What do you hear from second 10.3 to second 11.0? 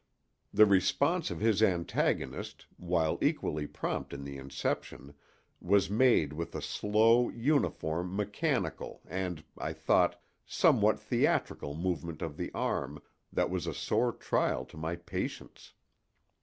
somewhat